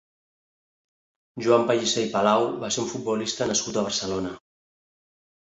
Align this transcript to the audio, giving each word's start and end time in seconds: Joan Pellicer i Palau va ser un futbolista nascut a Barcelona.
Joan 1.47 1.65
Pellicer 1.71 2.05
i 2.07 2.09
Palau 2.15 2.47
va 2.65 2.71
ser 2.77 2.81
un 2.85 2.89
futbolista 2.95 3.49
nascut 3.53 3.79
a 3.83 3.87
Barcelona. 3.91 4.35